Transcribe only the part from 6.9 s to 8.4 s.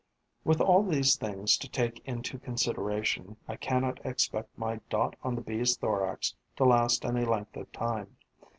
any length of time.